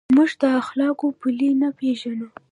[0.15, 2.27] موږ د اخلاقو پولې نه پېژنو.